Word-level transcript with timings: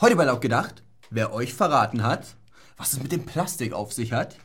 Heute 0.00 0.14
bei 0.14 0.26
Laut 0.26 0.40
gedacht, 0.40 0.84
wer 1.10 1.32
euch 1.32 1.54
verraten 1.54 2.04
hat, 2.04 2.36
was 2.76 2.92
es 2.92 3.02
mit 3.02 3.10
dem 3.10 3.26
Plastik 3.26 3.72
auf 3.72 3.92
sich 3.92 4.12
hat 4.12 4.36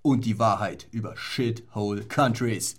und 0.00 0.24
die 0.24 0.38
Wahrheit 0.38 0.88
über 0.90 1.18
Shithole 1.18 2.04
Countries. 2.04 2.76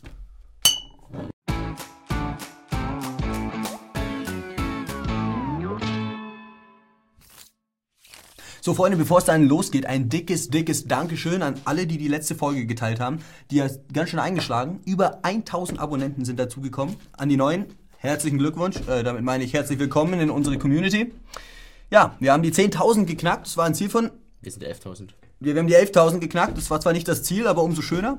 So, 8.62 8.74
Freunde, 8.74 8.98
bevor 8.98 9.20
es 9.20 9.26
dann 9.26 9.48
losgeht, 9.48 9.86
ein 9.86 10.10
dickes, 10.10 10.50
dickes 10.50 10.88
Dankeschön 10.88 11.44
an 11.44 11.62
alle, 11.66 11.86
die 11.86 12.00
die 12.00 12.08
letzte 12.08 12.34
Folge 12.34 12.66
geteilt 12.66 13.00
haben. 13.00 13.20
Die 13.52 13.62
hat 13.62 13.74
ganz 13.94 14.10
schön 14.10 14.20
eingeschlagen. 14.20 14.82
Über 14.86 15.24
1000 15.24 15.80
Abonnenten 15.80 16.26
sind 16.26 16.40
dazugekommen. 16.40 16.96
An 17.12 17.30
die 17.30 17.38
neuen, 17.38 17.68
herzlichen 17.98 18.40
Glückwunsch. 18.40 18.78
Äh, 18.88 19.04
damit 19.04 19.22
meine 19.22 19.44
ich 19.44 19.54
herzlich 19.54 19.78
willkommen 19.78 20.20
in 20.20 20.32
unsere 20.32 20.58
Community. 20.58 21.14
Ja, 21.94 22.18
wir 22.20 22.34
haben 22.34 22.42
die 22.42 22.52
10.000 22.52 23.06
geknackt. 23.06 23.46
Das 23.46 23.56
war 23.56 23.66
ein 23.66 23.76
Ziel 23.76 23.88
von. 23.88 24.10
Wir 24.42 24.52
sind 24.52 24.64
11.000. 24.64 25.10
Wir 25.40 25.56
haben 25.56 25.68
die 25.68 25.76
11.000 25.76 26.18
geknackt. 26.18 26.58
Das 26.58 26.72
war 26.72 26.82
zwar 26.82 26.92
nicht 26.92 27.08
das 27.08 27.22
Ziel, 27.22 27.46
aber 27.46 27.62
umso 27.62 27.84
schöner. 27.84 28.18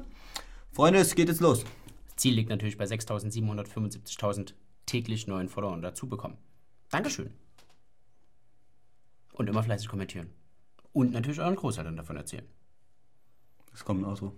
Freunde, 0.70 1.00
es 1.00 1.16
geht 1.16 1.26
jetzt 1.28 1.40
los. 1.40 1.64
Das 2.06 2.14
Ziel 2.14 2.34
liegt 2.34 2.50
natürlich 2.50 2.78
bei 2.78 2.84
6.775.000 2.84 4.52
täglich 4.86 5.26
neuen 5.26 5.48
Followern 5.48 5.82
dazu 5.82 6.08
bekommen. 6.08 6.38
Dankeschön. 6.88 7.30
Und 9.32 9.48
immer 9.48 9.64
fleißig 9.64 9.88
kommentieren. 9.88 10.30
Und 10.92 11.10
natürlich 11.10 11.40
euren 11.40 11.56
Großeltern 11.56 11.96
davon 11.96 12.16
erzählen. 12.16 12.46
Das 13.72 13.84
kommt 13.84 14.06
auch 14.06 14.16
so. 14.16 14.36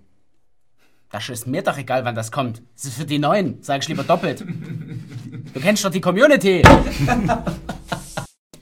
Das 1.10 1.28
ist 1.28 1.46
mir 1.46 1.60
doch 1.60 1.76
egal, 1.76 2.06
wann 2.06 2.14
das 2.14 2.32
kommt. 2.32 2.62
Das 2.74 2.86
ist 2.86 2.96
für 2.96 3.04
die 3.04 3.18
Neuen, 3.18 3.62
sag 3.62 3.82
ich 3.82 3.88
lieber 3.88 4.02
doppelt. 4.02 4.40
Du 4.40 5.60
kennst 5.60 5.84
doch 5.84 5.90
die 5.90 6.00
Community. 6.00 6.62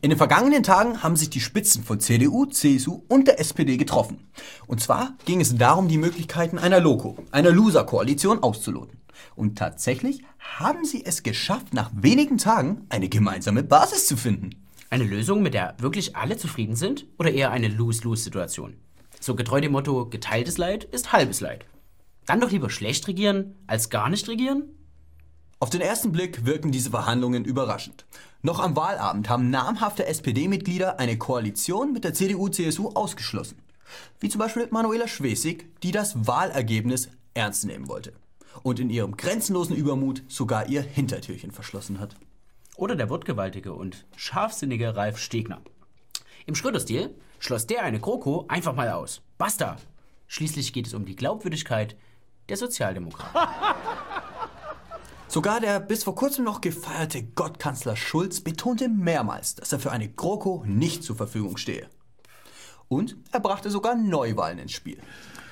In 0.04 0.10
den 0.10 0.18
vergangenen 0.18 0.62
Tagen 0.62 1.02
haben 1.02 1.16
sich 1.16 1.30
die 1.30 1.40
Spitzen 1.40 1.82
von 1.82 1.98
CDU, 1.98 2.44
CSU 2.44 3.04
und 3.08 3.26
der 3.26 3.40
SPD 3.40 3.78
getroffen. 3.78 4.28
Und 4.66 4.82
zwar 4.82 5.16
ging 5.24 5.40
es 5.40 5.56
darum, 5.56 5.88
die 5.88 5.96
Möglichkeiten 5.96 6.58
einer 6.58 6.78
Loco, 6.78 7.16
einer 7.30 7.50
Loser-Koalition 7.50 8.42
auszuloten. 8.42 9.00
Und 9.34 9.56
tatsächlich 9.56 10.22
haben 10.38 10.84
sie 10.84 11.06
es 11.06 11.22
geschafft, 11.22 11.72
nach 11.72 11.90
wenigen 11.94 12.36
Tagen 12.36 12.84
eine 12.90 13.08
gemeinsame 13.08 13.62
Basis 13.62 14.06
zu 14.06 14.18
finden. 14.18 14.50
Eine 14.90 15.04
Lösung, 15.04 15.42
mit 15.42 15.54
der 15.54 15.74
wirklich 15.78 16.14
alle 16.16 16.36
zufrieden 16.36 16.76
sind? 16.76 17.06
Oder 17.18 17.32
eher 17.32 17.50
eine 17.50 17.68
Lose-Lose-Situation? 17.68 18.74
So 19.20 19.34
getreu 19.34 19.62
dem 19.62 19.72
Motto, 19.72 20.10
geteiltes 20.10 20.58
Leid 20.58 20.84
ist 20.84 21.14
halbes 21.14 21.40
Leid. 21.40 21.64
Dann 22.26 22.40
doch 22.40 22.50
lieber 22.50 22.68
schlecht 22.68 23.08
regieren, 23.08 23.54
als 23.66 23.88
gar 23.88 24.10
nicht 24.10 24.28
regieren? 24.28 24.64
Auf 25.64 25.70
den 25.70 25.80
ersten 25.80 26.12
Blick 26.12 26.44
wirken 26.44 26.72
diese 26.72 26.90
Verhandlungen 26.90 27.46
überraschend. 27.46 28.04
Noch 28.42 28.60
am 28.60 28.76
Wahlabend 28.76 29.30
haben 29.30 29.48
namhafte 29.48 30.04
SPD-Mitglieder 30.04 30.98
eine 30.98 31.16
Koalition 31.16 31.94
mit 31.94 32.04
der 32.04 32.12
CDU-CSU 32.12 32.90
ausgeschlossen. 32.90 33.56
Wie 34.20 34.28
zum 34.28 34.40
Beispiel 34.40 34.68
Manuela 34.70 35.08
Schwesig, 35.08 35.80
die 35.82 35.90
das 35.90 36.26
Wahlergebnis 36.26 37.08
ernst 37.32 37.64
nehmen 37.64 37.88
wollte. 37.88 38.12
Und 38.62 38.78
in 38.78 38.90
ihrem 38.90 39.16
grenzenlosen 39.16 39.74
Übermut 39.74 40.22
sogar 40.28 40.68
ihr 40.68 40.82
Hintertürchen 40.82 41.50
verschlossen 41.50 41.98
hat. 41.98 42.14
Oder 42.76 42.94
der 42.94 43.08
wortgewaltige 43.08 43.72
und 43.72 44.04
scharfsinnige 44.16 44.94
Ralf 44.94 45.16
Stegner. 45.16 45.62
Im 46.44 46.56
Schröder-Stil 46.56 47.14
schloss 47.38 47.66
der 47.66 47.84
eine 47.84 48.00
Kroko 48.00 48.44
einfach 48.48 48.74
mal 48.74 48.90
aus. 48.90 49.22
Basta! 49.38 49.78
Schließlich 50.26 50.74
geht 50.74 50.88
es 50.88 50.92
um 50.92 51.06
die 51.06 51.16
Glaubwürdigkeit 51.16 51.96
der 52.50 52.58
Sozialdemokraten. 52.58 53.40
Sogar 55.34 55.58
der 55.58 55.80
bis 55.80 56.04
vor 56.04 56.14
kurzem 56.14 56.44
noch 56.44 56.60
gefeierte 56.60 57.20
Gottkanzler 57.24 57.96
Schulz 57.96 58.40
betonte 58.40 58.88
mehrmals, 58.88 59.56
dass 59.56 59.72
er 59.72 59.80
für 59.80 59.90
eine 59.90 60.06
GroKo 60.06 60.62
nicht 60.64 61.02
zur 61.02 61.16
Verfügung 61.16 61.56
stehe. 61.56 61.88
Und 62.88 63.16
er 63.32 63.40
brachte 63.40 63.68
sogar 63.68 63.96
Neuwahlen 63.96 64.60
ins 64.60 64.70
Spiel. 64.70 64.98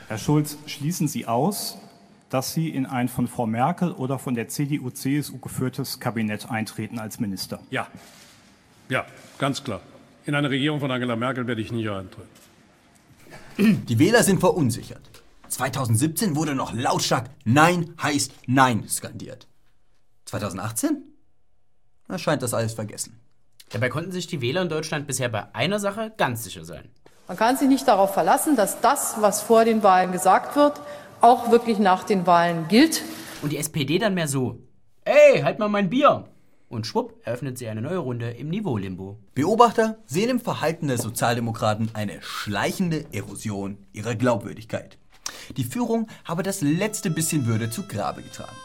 Herr 0.06 0.18
Schulz, 0.18 0.56
schließen 0.66 1.08
Sie 1.08 1.26
aus, 1.26 1.78
dass 2.30 2.52
Sie 2.52 2.68
in 2.68 2.86
ein 2.86 3.08
von 3.08 3.26
Frau 3.26 3.44
Merkel 3.44 3.90
oder 3.90 4.20
von 4.20 4.36
der 4.36 4.46
CDU-CSU 4.46 5.38
geführtes 5.38 5.98
Kabinett 5.98 6.48
eintreten 6.48 7.00
als 7.00 7.18
Minister? 7.18 7.58
Ja, 7.70 7.88
ja, 8.88 9.04
ganz 9.38 9.64
klar. 9.64 9.80
In 10.26 10.36
eine 10.36 10.48
Regierung 10.48 10.78
von 10.78 10.92
Angela 10.92 11.16
Merkel 11.16 11.48
werde 11.48 11.60
ich 11.60 11.72
nie 11.72 11.88
eintreten. 11.88 12.28
Die 13.58 13.98
Wähler 13.98 14.22
sind 14.22 14.38
verunsichert. 14.38 15.02
2017 15.48 16.36
wurde 16.36 16.54
noch 16.54 16.72
lautstark 16.72 17.30
Nein 17.44 17.94
heißt 18.00 18.32
Nein 18.46 18.88
skandiert. 18.88 19.48
2018? 20.32 21.02
Da 22.08 22.18
scheint 22.18 22.42
das 22.42 22.54
alles 22.54 22.72
vergessen. 22.72 23.20
Dabei 23.70 23.88
konnten 23.90 24.12
sich 24.12 24.26
die 24.26 24.40
Wähler 24.40 24.62
in 24.62 24.68
Deutschland 24.68 25.06
bisher 25.06 25.28
bei 25.28 25.54
einer 25.54 25.78
Sache 25.78 26.12
ganz 26.16 26.44
sicher 26.44 26.64
sein. 26.64 26.88
Man 27.28 27.36
kann 27.36 27.56
sich 27.56 27.68
nicht 27.68 27.86
darauf 27.86 28.14
verlassen, 28.14 28.56
dass 28.56 28.80
das, 28.80 29.16
was 29.20 29.42
vor 29.42 29.64
den 29.64 29.82
Wahlen 29.82 30.12
gesagt 30.12 30.56
wird, 30.56 30.80
auch 31.20 31.50
wirklich 31.50 31.78
nach 31.78 32.04
den 32.04 32.26
Wahlen 32.26 32.66
gilt. 32.68 33.02
Und 33.42 33.52
die 33.52 33.58
SPD 33.58 33.98
dann 33.98 34.14
mehr 34.14 34.28
so: 34.28 34.58
Ey, 35.04 35.42
halt 35.42 35.58
mal 35.58 35.68
mein 35.68 35.90
Bier! 35.90 36.24
Und 36.68 36.86
schwupp 36.86 37.20
eröffnet 37.24 37.58
sie 37.58 37.68
eine 37.68 37.82
neue 37.82 37.98
Runde 37.98 38.30
im 38.30 38.48
Niveau-Limbo. 38.48 39.18
Beobachter 39.34 39.98
sehen 40.06 40.30
im 40.30 40.40
Verhalten 40.40 40.88
der 40.88 40.96
Sozialdemokraten 40.96 41.90
eine 41.92 42.22
schleichende 42.22 43.04
Erosion 43.12 43.76
ihrer 43.92 44.14
Glaubwürdigkeit. 44.14 44.98
Die 45.58 45.64
Führung 45.64 46.08
habe 46.24 46.42
das 46.42 46.62
letzte 46.62 47.10
bisschen 47.10 47.46
Würde 47.46 47.70
zu 47.70 47.86
Grabe 47.86 48.22
getragen. 48.22 48.56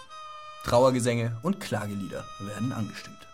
Trauergesänge 0.67 1.37
und 1.43 1.61
Klagelieder 1.61 2.25
werden 2.41 2.73
angestimmt. 2.73 3.25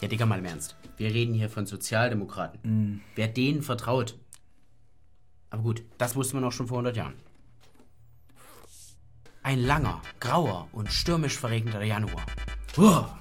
Ja, 0.00 0.08
Digga, 0.08 0.26
mal 0.26 0.40
im 0.40 0.44
Ernst. 0.46 0.74
Wir 0.96 1.14
reden 1.14 1.32
hier 1.32 1.48
von 1.48 1.64
Sozialdemokraten. 1.64 3.00
Wer 3.14 3.28
denen 3.28 3.62
vertraut. 3.62 4.18
Aber 5.50 5.62
gut, 5.62 5.84
das 5.96 6.16
wusste 6.16 6.34
man 6.34 6.44
auch 6.44 6.50
schon 6.50 6.66
vor 6.66 6.78
100 6.78 6.96
Jahren. 6.96 7.14
Ein 9.44 9.60
langer, 9.60 10.02
grauer 10.18 10.66
und 10.72 10.90
stürmisch 10.92 11.38
verregneter 11.38 11.84
Januar. 11.84 12.26
Uah, 12.76 13.16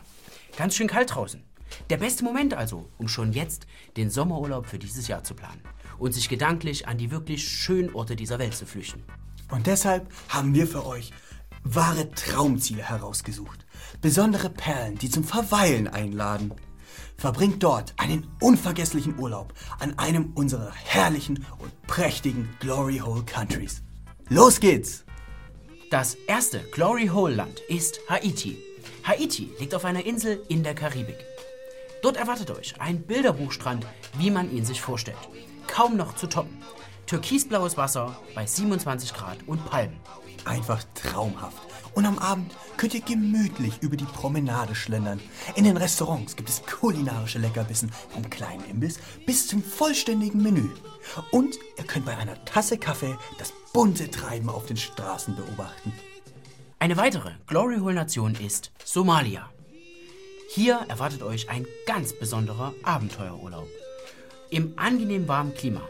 ganz 0.57 0.75
schön 0.75 0.87
kalt 0.87 1.13
draußen. 1.13 1.43
Der 1.91 1.97
beste 1.97 2.23
Moment 2.23 2.55
also, 2.55 2.89
um 2.97 3.07
schon 3.07 3.31
jetzt 3.31 3.67
den 3.95 4.09
Sommerurlaub 4.09 4.65
für 4.65 4.79
dieses 4.79 5.07
Jahr 5.07 5.23
zu 5.23 5.35
planen 5.35 5.61
und 5.99 6.13
sich 6.13 6.29
gedanklich 6.29 6.87
an 6.87 6.97
die 6.97 7.11
wirklich 7.11 7.47
schönen 7.47 7.93
Orte 7.93 8.15
dieser 8.15 8.39
Welt 8.39 8.55
zu 8.55 8.65
flüchten. 8.65 9.03
Und 9.51 9.67
deshalb 9.67 10.11
haben 10.29 10.55
wir 10.55 10.65
für 10.65 10.83
euch 10.83 11.11
wahre 11.63 12.11
Traumziele 12.11 12.83
herausgesucht. 12.83 13.65
Besondere 14.01 14.49
Perlen, 14.49 14.97
die 14.97 15.09
zum 15.09 15.23
Verweilen 15.23 15.87
einladen. 15.87 16.53
Verbringt 17.17 17.61
dort 17.61 17.93
einen 17.97 18.27
unvergesslichen 18.41 19.19
Urlaub 19.19 19.53
an 19.79 19.97
einem 19.99 20.31
unserer 20.33 20.71
herrlichen 20.73 21.45
und 21.59 21.81
prächtigen 21.83 22.49
Glory 22.59 22.97
Hole 22.97 23.23
Countries. 23.23 23.83
Los 24.29 24.59
geht's! 24.59 25.05
Das 25.91 26.15
erste 26.25 26.61
Glory 26.71 27.07
Hole 27.07 27.35
Land 27.35 27.59
ist 27.67 27.99
Haiti. 28.09 28.57
Haiti 29.03 29.51
liegt 29.59 29.75
auf 29.75 29.85
einer 29.85 30.05
Insel 30.05 30.41
in 30.47 30.63
der 30.63 30.73
Karibik. 30.73 31.17
Dort 32.01 32.17
erwartet 32.17 32.49
euch 32.49 32.79
ein 32.79 33.01
Bilderbuchstrand, 33.01 33.85
wie 34.17 34.31
man 34.31 34.51
ihn 34.51 34.65
sich 34.65 34.81
vorstellt. 34.81 35.17
Kaum 35.67 35.97
noch 35.97 36.15
zu 36.15 36.27
toppen. 36.27 36.57
Türkisblaues 37.05 37.77
Wasser 37.77 38.17
bei 38.33 38.45
27 38.45 39.13
Grad 39.13 39.37
und 39.47 39.65
Palmen. 39.65 39.99
Einfach 40.45 40.83
traumhaft. 40.95 41.57
Und 41.93 42.05
am 42.05 42.19
Abend 42.19 42.55
könnt 42.77 42.93
ihr 42.93 43.01
gemütlich 43.01 43.81
über 43.81 43.97
die 43.97 44.05
Promenade 44.05 44.75
schlendern. 44.75 45.19
In 45.55 45.65
den 45.65 45.77
Restaurants 45.77 46.35
gibt 46.35 46.49
es 46.49 46.63
kulinarische 46.63 47.39
Leckerbissen 47.39 47.91
vom 48.09 48.29
kleinen 48.29 48.63
Imbiss 48.69 48.99
bis 49.25 49.47
zum 49.47 49.61
vollständigen 49.61 50.41
Menü. 50.41 50.69
Und 51.31 51.55
ihr 51.77 51.83
könnt 51.83 52.05
bei 52.05 52.17
einer 52.17 52.43
Tasse 52.45 52.77
Kaffee 52.77 53.17
das 53.39 53.53
bunte 53.73 54.09
Treiben 54.09 54.49
auf 54.49 54.65
den 54.65 54.77
Straßen 54.77 55.35
beobachten. 55.35 55.93
Eine 56.79 56.97
weitere 56.97 57.31
Glory 57.45 57.77
Hole 57.77 57.93
Nation 57.93 58.35
ist 58.35 58.71
Somalia. 58.83 59.49
Hier 60.49 60.85
erwartet 60.87 61.23
euch 61.23 61.49
ein 61.49 61.67
ganz 61.85 62.17
besonderer 62.17 62.73
Abenteuerurlaub. 62.83 63.67
Im 64.49 64.73
angenehm 64.77 65.27
warmen 65.27 65.53
Klima 65.53 65.81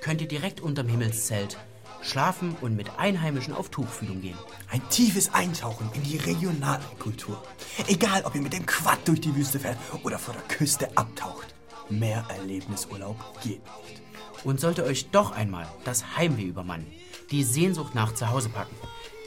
könnt 0.00 0.20
ihr 0.20 0.28
direkt 0.28 0.60
unterm 0.60 0.88
Himmelszelt 0.88 1.58
schlafen 2.02 2.56
und 2.60 2.76
mit 2.76 2.98
Einheimischen 2.98 3.54
auf 3.54 3.70
Tuchfühlung 3.70 4.20
gehen. 4.20 4.38
Ein 4.70 4.86
tiefes 4.90 5.32
Eintauchen 5.34 5.90
in 5.94 6.02
die 6.02 6.16
regionale 6.16 6.84
Kultur. 6.98 7.42
Egal, 7.86 8.22
ob 8.24 8.34
ihr 8.34 8.42
mit 8.42 8.52
dem 8.52 8.66
Quad 8.66 8.98
durch 9.06 9.20
die 9.20 9.34
Wüste 9.34 9.58
fährt 9.58 9.78
oder 10.02 10.18
vor 10.18 10.34
der 10.34 10.42
Küste 10.42 10.88
abtaucht. 10.96 11.54
Mehr 11.88 12.24
Erlebnisurlaub 12.28 13.16
geht 13.42 13.62
nicht. 13.62 14.02
Und 14.44 14.60
sollte 14.60 14.84
euch 14.84 15.10
doch 15.10 15.32
einmal 15.32 15.66
das 15.84 16.16
Heimweh 16.16 16.44
übermannen, 16.44 16.86
die 17.30 17.42
Sehnsucht 17.42 17.94
nach 17.94 18.14
Zuhause 18.14 18.48
packen, 18.50 18.76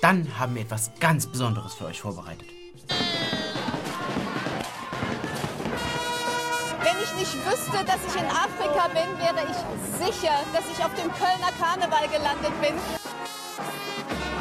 dann 0.01 0.39
haben 0.39 0.56
wir 0.56 0.62
etwas 0.62 0.91
ganz 1.00 1.27
Besonderes 1.27 1.74
für 1.74 1.85
euch 1.85 2.01
vorbereitet. 2.01 2.47
Ich 7.21 7.35
wüsste, 7.45 7.85
dass 7.85 8.00
ich 8.07 8.19
in 8.19 8.25
Afrika 8.25 8.88
bin, 8.88 9.19
wäre 9.19 9.45
ich 9.45 10.03
sicher, 10.03 10.33
dass 10.53 10.63
ich 10.71 10.83
auf 10.83 10.94
dem 10.95 11.12
Kölner 11.13 11.51
Karneval 11.59 12.07
gelandet 12.07 12.51
bin. 12.59 12.73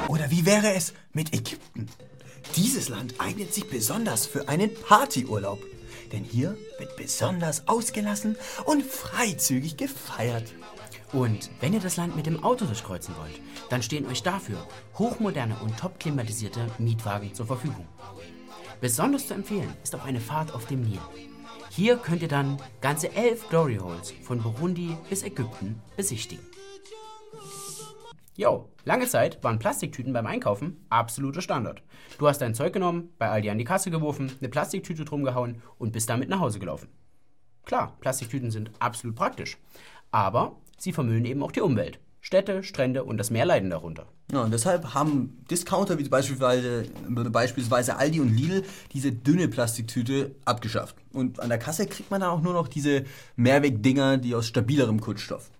Oder 0.09 0.31
wie 0.31 0.47
wäre 0.47 0.73
es 0.73 0.95
mit 1.13 1.35
Ägypten? 1.35 1.89
Dieses 2.57 2.89
Land 2.89 3.15
eignet 3.19 3.53
sich 3.53 3.69
besonders 3.69 4.27
für 4.27 4.49
einen 4.49 4.75
Partyurlaub. 4.75 5.61
Denn 6.11 6.25
hier 6.25 6.57
wird 6.79 6.97
besonders 6.97 7.69
ausgelassen 7.69 8.37
und 8.65 8.83
freizügig 8.83 9.77
gefeiert. 9.77 10.55
Und 11.13 11.51
wenn 11.61 11.75
ihr 11.75 11.81
das 11.81 11.97
Land 11.97 12.17
mit 12.17 12.27
dem 12.27 12.43
Auto 12.43 12.65
durchkreuzen 12.65 13.15
wollt, 13.19 13.41
dann 13.69 13.83
stehen 13.83 14.07
euch 14.07 14.23
dafür 14.23 14.67
hochmoderne 14.99 15.57
und 15.63 15.79
top 15.79 16.01
klimatisierte 16.01 16.67
Mietwagen 16.79 17.35
zur 17.35 17.47
Verfügung. 17.47 17.87
Besonders 18.81 19.29
zu 19.29 19.35
empfehlen 19.35 19.73
ist 19.85 19.95
auch 19.95 20.05
eine 20.05 20.21
Fahrt 20.21 20.55
auf 20.55 20.67
dem 20.67 20.81
Nil. 20.81 20.99
Hier 21.71 21.97
könnt 21.99 22.21
ihr 22.21 22.29
dann 22.29 22.61
ganze 22.81 23.15
elf 23.15 23.49
Glory 23.49 23.77
Holes 23.77 24.11
von 24.25 24.43
Burundi 24.43 24.97
bis 25.09 25.23
Ägypten 25.23 25.81
besichtigen. 25.97 26.45
Jo, 28.37 28.69
lange 28.85 29.07
Zeit 29.07 29.43
waren 29.45 29.61
Plastiktüten 29.61 30.13
beim 30.13 30.27
Einkaufen 30.27 30.85
absoluter 30.89 31.43
Standard. 31.43 31.83
Du 32.19 32.27
hast 32.27 32.39
dein 32.39 32.57
Zeug 32.57 32.73
genommen, 32.73 33.11
bei 33.19 33.29
Aldi 33.29 33.51
an 33.51 33.59
die 33.59 33.65
Kasse 33.65 33.93
geworfen, 33.93 34.33
eine 34.41 34.49
Plastiktüte 34.49 35.05
drum 35.05 35.23
gehauen 35.23 35.63
und 35.79 35.93
bist 35.93 36.11
damit 36.11 36.29
nach 36.29 36.41
Hause 36.41 36.59
gelaufen. 36.59 36.89
Klar, 37.65 37.97
Plastiktüten 38.01 38.51
sind 38.51 38.73
absolut 38.81 39.15
praktisch, 39.15 39.57
aber 40.11 40.57
sie 40.77 40.93
vermüllen 40.93 41.25
eben 41.25 41.43
auch 41.43 41.53
die 41.53 41.61
Umwelt. 41.61 42.01
Städte, 42.21 42.63
Strände 42.63 43.05
und 43.05 43.19
das 43.19 43.31
Meer 43.31 43.47
leiden 43.47 43.71
darunter. 43.71 44.07
Ja, 44.31 44.43
und 44.43 44.53
deshalb 44.53 44.95
haben 44.95 45.45
Discounter 45.51 45.99
wie 45.99 46.09
beispielsweise, 46.09 46.87
beispielsweise 47.09 47.97
Aldi 47.97 48.21
und 48.21 48.29
Lidl 48.29 48.63
diese 48.93 49.11
dünne 49.11 49.49
Plastiktüte 49.49 50.35
abgeschafft. 50.45 50.97
Und 51.13 51.41
an 51.41 51.49
der 51.49 51.59
Kasse 51.59 51.87
kriegt 51.87 52.11
man 52.11 52.21
dann 52.21 52.31
auch 52.31 52.43
nur 52.43 52.53
noch 52.53 52.69
diese 52.69 53.05
Mehrwegdinger, 53.37 54.19
die 54.19 54.35
aus 54.35 54.47
stabilerem 54.47 55.01
Kunststoff. 55.01 55.51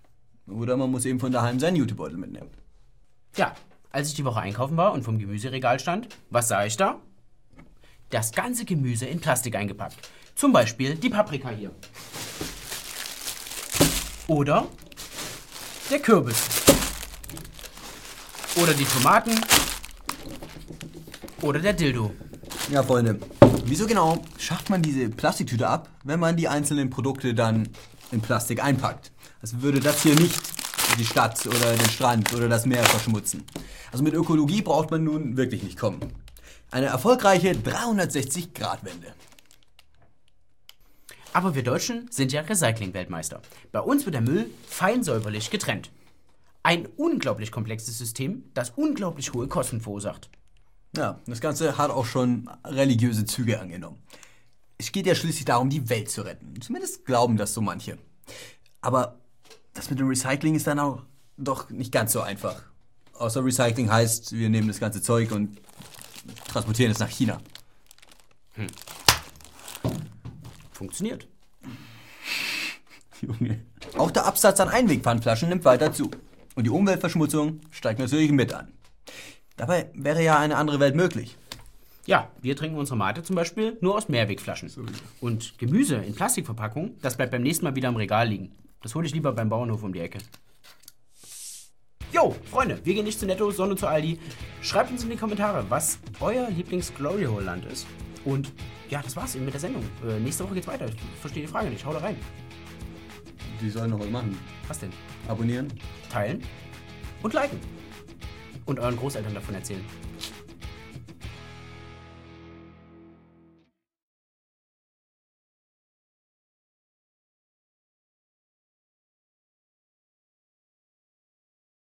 Oder 0.47 0.77
man 0.77 0.91
muss 0.91 1.05
eben 1.05 1.19
von 1.19 1.31
daheim 1.31 1.59
seinen 1.59 1.77
Jutebeutel 1.77 2.17
mitnehmen. 2.17 2.49
Ja, 3.35 3.55
als 3.91 4.09
ich 4.09 4.13
die 4.15 4.25
Woche 4.25 4.39
einkaufen 4.39 4.77
war 4.77 4.93
und 4.93 5.03
vom 5.03 5.19
Gemüseregal 5.19 5.79
stand, 5.79 6.09
was 6.29 6.47
sah 6.47 6.65
ich 6.65 6.77
da? 6.77 6.99
Das 8.09 8.31
ganze 8.31 8.65
Gemüse 8.65 9.05
in 9.05 9.19
Plastik 9.19 9.55
eingepackt. 9.55 9.97
Zum 10.35 10.53
Beispiel 10.53 10.95
die 10.95 11.09
Paprika 11.09 11.49
hier. 11.49 11.71
Oder 14.27 14.67
der 15.91 15.99
Kürbis. 15.99 16.37
Oder 18.55 18.73
die 18.73 18.85
Tomaten. 18.85 19.39
Oder 21.41 21.59
der 21.59 21.73
Dildo. 21.73 22.11
Ja, 22.69 22.81
Freunde, 22.81 23.19
wieso 23.65 23.85
genau 23.87 24.23
schafft 24.37 24.69
man 24.69 24.81
diese 24.81 25.09
Plastiktüte 25.09 25.67
ab, 25.67 25.89
wenn 26.03 26.19
man 26.19 26.37
die 26.37 26.47
einzelnen 26.47 26.89
Produkte 26.89 27.33
dann 27.33 27.67
in 28.11 28.21
Plastik 28.21 28.63
einpackt? 28.63 29.11
Also 29.41 29.61
würde 29.61 29.81
das 29.81 30.01
hier 30.03 30.15
nicht 30.15 30.39
die 30.97 31.05
Stadt 31.05 31.45
oder 31.45 31.75
den 31.75 31.89
Strand 31.89 32.33
oder 32.33 32.47
das 32.47 32.65
Meer 32.65 32.83
verschmutzen. 32.83 33.43
Also 33.91 34.03
mit 34.03 34.13
Ökologie 34.13 34.61
braucht 34.61 34.91
man 34.91 35.03
nun 35.03 35.35
wirklich 35.35 35.63
nicht 35.63 35.77
kommen. 35.77 35.99
Eine 36.69 36.85
erfolgreiche 36.85 37.51
360-Grad-Wende. 37.51 39.07
Aber 41.33 41.55
wir 41.55 41.63
Deutschen 41.63 42.09
sind 42.11 42.31
ja 42.31 42.41
Recycling-Weltmeister. 42.41 43.41
Bei 43.71 43.79
uns 43.79 44.05
wird 44.05 44.15
der 44.15 44.21
Müll 44.21 44.49
fein 44.67 45.03
säuberlich 45.03 45.49
getrennt. 45.49 45.91
Ein 46.63 46.87
unglaublich 46.97 47.51
komplexes 47.51 47.97
System, 47.97 48.43
das 48.53 48.71
unglaublich 48.71 49.33
hohe 49.33 49.47
Kosten 49.47 49.81
verursacht. 49.81 50.29
Ja, 50.95 51.19
das 51.25 51.39
Ganze 51.39 51.77
hat 51.77 51.89
auch 51.89 52.05
schon 52.05 52.49
religiöse 52.65 53.25
Züge 53.25 53.59
angenommen. 53.59 53.97
Es 54.77 54.91
geht 54.91 55.05
ja 55.05 55.15
schließlich 55.15 55.45
darum, 55.45 55.69
die 55.69 55.89
Welt 55.89 56.09
zu 56.09 56.23
retten. 56.23 56.59
Zumindest 56.59 57.05
glauben 57.05 57.37
das 57.37 57.53
so 57.53 57.61
manche. 57.61 57.97
Aber 58.81 59.19
das 59.73 59.89
mit 59.89 59.99
dem 59.99 60.09
Recycling 60.09 60.55
ist 60.55 60.67
dann 60.67 60.79
auch 60.79 61.03
doch 61.37 61.69
nicht 61.69 61.91
ganz 61.91 62.11
so 62.11 62.21
einfach. 62.21 62.61
Außer 63.13 63.45
Recycling 63.45 63.89
heißt, 63.91 64.33
wir 64.33 64.49
nehmen 64.49 64.67
das 64.67 64.79
ganze 64.79 65.01
Zeug 65.01 65.31
und 65.31 65.57
transportieren 66.47 66.91
es 66.91 66.99
nach 66.99 67.09
China. 67.09 67.39
Funktioniert. 70.81 71.27
Junge. 73.21 73.59
Auch 73.99 74.09
der 74.09 74.25
Absatz 74.25 74.59
an 74.59 74.67
Einwegpfandflaschen 74.67 75.47
nimmt 75.47 75.63
weiter 75.63 75.93
zu. 75.93 76.09
Und 76.55 76.63
die 76.63 76.71
Umweltverschmutzung 76.71 77.61
steigt 77.69 77.99
natürlich 77.99 78.31
mit 78.31 78.51
an. 78.51 78.73
Dabei 79.57 79.91
wäre 79.93 80.23
ja 80.23 80.39
eine 80.39 80.57
andere 80.57 80.79
Welt 80.79 80.95
möglich. 80.95 81.37
Ja, 82.07 82.31
wir 82.41 82.55
trinken 82.55 82.79
unsere 82.79 82.97
Mate 82.97 83.21
zum 83.21 83.35
Beispiel 83.35 83.77
nur 83.81 83.95
aus 83.95 84.09
Mehrwegflaschen. 84.09 84.71
Und 85.19 85.59
Gemüse 85.59 85.97
in 85.97 86.15
Plastikverpackung, 86.15 86.95
das 87.03 87.15
bleibt 87.15 87.31
beim 87.31 87.43
nächsten 87.43 87.65
Mal 87.65 87.75
wieder 87.75 87.89
im 87.89 87.95
Regal 87.95 88.27
liegen. 88.27 88.51
Das 88.81 88.95
hole 88.95 89.05
ich 89.05 89.13
lieber 89.13 89.33
beim 89.33 89.49
Bauernhof 89.49 89.83
um 89.83 89.93
die 89.93 89.99
Ecke. 89.99 90.17
Jo, 92.11 92.35
Freunde, 92.49 92.79
wir 92.83 92.95
gehen 92.95 93.05
nicht 93.05 93.19
zu 93.19 93.27
Netto, 93.27 93.51
sondern 93.51 93.77
zu 93.77 93.85
Aldi. 93.85 94.17
Schreibt 94.63 94.89
uns 94.89 95.03
in 95.03 95.11
die 95.11 95.15
Kommentare, 95.15 95.63
was 95.69 95.99
euer 96.19 96.49
Lieblings-Glory-Hole-Land 96.49 97.65
ist. 97.71 97.85
Und 98.25 98.51
ja, 98.89 99.01
das 99.01 99.15
war's 99.15 99.35
eben 99.35 99.45
mit 99.45 99.53
der 99.53 99.61
Sendung. 99.61 99.83
Äh, 100.07 100.19
nächste 100.19 100.43
Woche 100.43 100.55
geht's 100.55 100.67
weiter. 100.67 100.85
Ich 100.87 101.19
verstehe 101.19 101.43
die 101.43 101.47
Frage 101.47 101.69
nicht. 101.69 101.85
Hau 101.85 101.93
da 101.93 101.99
rein. 101.99 102.17
Die 103.59 103.69
sollen 103.69 103.91
noch 103.91 103.99
was 103.99 104.09
machen. 104.09 104.37
Was 104.67 104.79
denn? 104.79 104.91
Abonnieren. 105.27 105.67
Teilen 106.09 106.43
und 107.23 107.33
liken. 107.33 107.59
Und 108.65 108.79
euren 108.79 108.95
Großeltern 108.95 109.33
davon 109.33 109.55
erzählen. 109.55 109.83